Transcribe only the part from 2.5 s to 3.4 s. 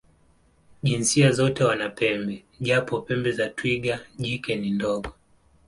japo pembe